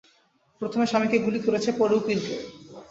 [0.61, 2.35] প্রথমে স্বামীকে গুলি করেছে, পরে উকিলকে!